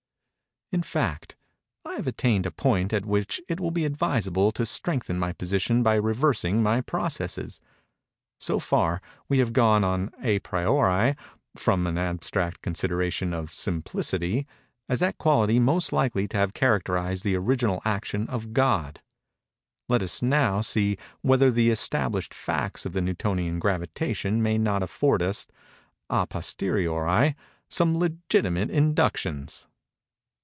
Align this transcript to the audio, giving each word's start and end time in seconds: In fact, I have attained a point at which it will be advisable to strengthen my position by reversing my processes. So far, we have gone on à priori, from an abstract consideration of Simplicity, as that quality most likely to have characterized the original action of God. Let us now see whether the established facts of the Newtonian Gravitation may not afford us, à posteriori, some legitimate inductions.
In 0.73 0.83
fact, 0.83 1.35
I 1.83 1.95
have 1.95 2.07
attained 2.07 2.45
a 2.45 2.51
point 2.51 2.93
at 2.93 3.05
which 3.05 3.41
it 3.49 3.59
will 3.59 3.71
be 3.71 3.83
advisable 3.83 4.53
to 4.53 4.65
strengthen 4.65 5.19
my 5.19 5.33
position 5.33 5.83
by 5.83 5.95
reversing 5.95 6.63
my 6.63 6.79
processes. 6.79 7.59
So 8.39 8.57
far, 8.57 9.01
we 9.27 9.39
have 9.39 9.51
gone 9.51 9.83
on 9.83 10.11
à 10.23 10.41
priori, 10.41 11.17
from 11.57 11.85
an 11.87 11.97
abstract 11.97 12.61
consideration 12.61 13.33
of 13.33 13.53
Simplicity, 13.53 14.47
as 14.87 15.01
that 15.01 15.17
quality 15.17 15.59
most 15.59 15.91
likely 15.91 16.25
to 16.29 16.37
have 16.37 16.53
characterized 16.53 17.25
the 17.25 17.35
original 17.35 17.81
action 17.83 18.25
of 18.29 18.53
God. 18.53 19.01
Let 19.89 20.01
us 20.01 20.21
now 20.21 20.61
see 20.61 20.95
whether 21.19 21.51
the 21.51 21.69
established 21.69 22.33
facts 22.33 22.85
of 22.85 22.93
the 22.93 23.01
Newtonian 23.01 23.59
Gravitation 23.59 24.41
may 24.41 24.57
not 24.57 24.83
afford 24.83 25.21
us, 25.21 25.47
à 26.09 26.29
posteriori, 26.29 27.35
some 27.69 27.97
legitimate 27.97 28.69
inductions. 28.71 29.67